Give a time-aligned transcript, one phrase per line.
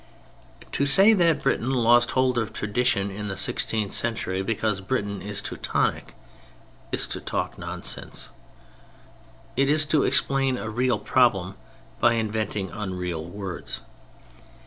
[0.71, 5.41] To say that Britain lost hold of tradition in the sixteenth century because Britain is
[5.41, 6.15] "Teutonic,"
[6.91, 8.31] is to talk nonsense.
[9.55, 11.53] It is to explain a real problem
[11.99, 13.81] by inventing unreal words.